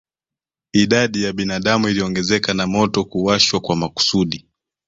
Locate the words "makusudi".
3.75-4.47